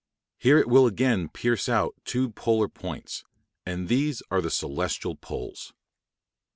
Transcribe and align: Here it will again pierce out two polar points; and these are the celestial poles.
Here 0.39 0.57
it 0.57 0.67
will 0.67 0.87
again 0.87 1.29
pierce 1.29 1.69
out 1.69 1.93
two 2.05 2.31
polar 2.31 2.67
points; 2.67 3.23
and 3.67 3.87
these 3.87 4.23
are 4.31 4.41
the 4.41 4.49
celestial 4.49 5.15
poles. 5.15 5.73